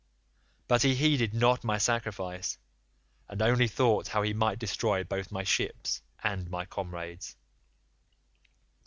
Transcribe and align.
But 0.67 0.81
he 0.81 0.95
heeded 0.95 1.35
not 1.35 1.63
my 1.63 1.77
sacrifice, 1.77 2.57
and 3.29 3.39
only 3.39 3.67
thought 3.67 4.07
how 4.07 4.23
he 4.23 4.33
might 4.33 4.57
destroy 4.57 5.03
both 5.03 5.31
my 5.31 5.43
ships 5.43 6.01
and 6.23 6.49
my 6.49 6.65
comrades. 6.65 7.35